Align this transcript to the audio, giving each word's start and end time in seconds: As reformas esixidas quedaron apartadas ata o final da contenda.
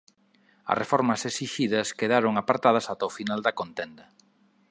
As 0.71 0.79
reformas 0.81 1.21
esixidas 1.31 1.93
quedaron 1.99 2.33
apartadas 2.41 2.85
ata 2.93 3.09
o 3.09 3.15
final 3.17 3.39
da 3.43 3.57
contenda. 3.59 4.05